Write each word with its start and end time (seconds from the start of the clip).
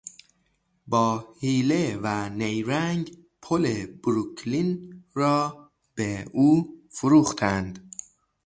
با 0.87 1.27
حیله 1.41 1.99
و 2.03 2.29
نیرنگ 2.29 3.17
پل 3.41 3.85
بروکلین 4.03 5.03
را 5.13 5.69
به 5.95 6.25
او 6.31 6.79
فروختند. 6.89 7.91